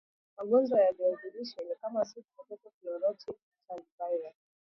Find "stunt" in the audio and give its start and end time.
3.35-3.85